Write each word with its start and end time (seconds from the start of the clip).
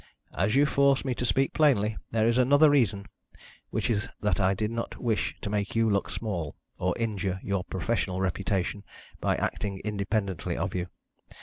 As 0.33 0.55
you 0.55 0.65
force 0.65 1.05
me 1.05 1.13
to 1.13 1.25
speak 1.27 1.53
plainly, 1.53 1.95
there 2.09 2.27
is 2.27 2.39
another 2.39 2.71
reason, 2.71 3.05
which 3.69 3.87
is 3.87 4.09
that 4.19 4.39
I 4.39 4.55
did 4.55 4.71
not 4.71 4.97
wish 4.99 5.35
to 5.41 5.49
make 5.51 5.75
you 5.75 5.87
look 5.91 6.09
small, 6.09 6.55
or 6.79 6.97
injure 6.97 7.39
your 7.43 7.63
professional 7.65 8.19
reputation, 8.19 8.83
by 9.19 9.35
acting 9.35 9.77
independently 9.85 10.57
of 10.57 10.73
you. 10.73 10.87